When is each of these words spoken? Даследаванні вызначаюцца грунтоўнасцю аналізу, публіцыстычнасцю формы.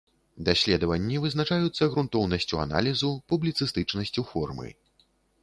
Даследаванні 0.45 1.19
вызначаюцца 1.25 1.89
грунтоўнасцю 1.97 2.55
аналізу, 2.65 3.11
публіцыстычнасцю 3.35 4.27
формы. 4.33 4.67